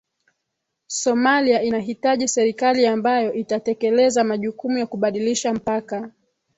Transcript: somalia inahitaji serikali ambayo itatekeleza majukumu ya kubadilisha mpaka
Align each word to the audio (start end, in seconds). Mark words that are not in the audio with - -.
somalia 0.87 1.63
inahitaji 1.63 2.27
serikali 2.27 2.85
ambayo 2.85 3.33
itatekeleza 3.33 4.23
majukumu 4.23 4.77
ya 4.77 4.85
kubadilisha 4.87 5.53
mpaka 5.53 6.11